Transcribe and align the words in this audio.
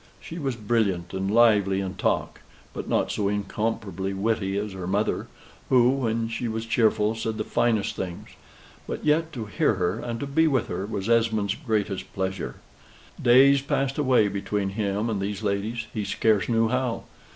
She 0.19 0.39
was 0.39 0.55
brilliant 0.55 1.13
and 1.13 1.29
lively 1.29 1.79
in 1.79 1.93
talk, 1.93 2.41
but 2.73 2.89
not 2.89 3.11
so 3.11 3.27
incomparably 3.27 4.15
witty 4.15 4.57
as 4.57 4.73
her 4.73 4.87
mother, 4.87 5.27
who, 5.69 5.91
when 5.91 6.27
she 6.27 6.47
was 6.47 6.65
cheerful, 6.65 7.13
said 7.13 7.37
the 7.37 7.43
finest 7.43 7.95
things; 7.97 8.29
but 8.87 9.05
yet 9.05 9.31
to 9.33 9.45
hear 9.45 9.75
her, 9.75 9.99
and 9.99 10.19
to 10.19 10.25
be 10.25 10.47
with 10.47 10.69
her, 10.69 10.87
was 10.87 11.07
Esmond's 11.07 11.53
greatest 11.53 12.11
pleasure. 12.15 12.55
Days 13.21 13.61
passed 13.61 13.99
away 13.99 14.27
between 14.27 14.69
him 14.69 15.07
and 15.07 15.21
these 15.21 15.43
ladies, 15.43 15.85
he 15.93 16.03
scarce 16.03 16.49
knew 16.49 16.69
how. 16.69 17.03